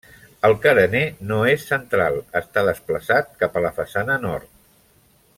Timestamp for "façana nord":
3.81-4.51